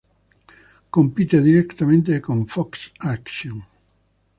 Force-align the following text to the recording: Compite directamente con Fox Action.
Compite 0.89 1.41
directamente 1.43 2.19
con 2.21 2.47
Fox 2.47 2.91
Action. 2.97 3.63